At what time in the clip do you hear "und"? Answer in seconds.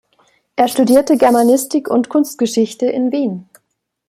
1.87-2.09